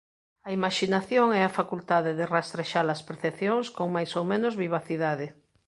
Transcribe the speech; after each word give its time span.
A 0.47 0.49
imaxinación 0.57 1.27
é 1.39 1.41
a 1.45 1.55
facultade 1.59 2.11
de 2.19 2.25
rastrexa-las 2.35 3.01
percepcións 3.09 3.65
con 3.77 3.87
máis 3.95 4.11
ou 4.19 4.23
menos 4.31 4.53
vivacidade. 4.63 5.27